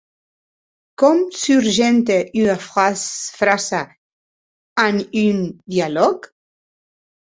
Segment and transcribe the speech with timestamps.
[1.03, 3.85] Com surgente ua frasa
[4.89, 6.33] en un dialòg?